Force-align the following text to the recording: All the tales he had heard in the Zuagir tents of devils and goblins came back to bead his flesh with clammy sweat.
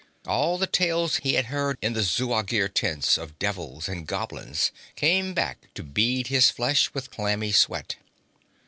All 0.25 0.57
the 0.57 0.65
tales 0.65 1.17
he 1.17 1.35
had 1.35 1.45
heard 1.45 1.77
in 1.79 1.93
the 1.93 2.01
Zuagir 2.01 2.67
tents 2.73 3.19
of 3.19 3.37
devils 3.37 3.87
and 3.87 4.07
goblins 4.07 4.71
came 4.95 5.35
back 5.35 5.71
to 5.75 5.83
bead 5.83 6.25
his 6.25 6.49
flesh 6.49 6.91
with 6.95 7.11
clammy 7.11 7.51
sweat. 7.51 7.97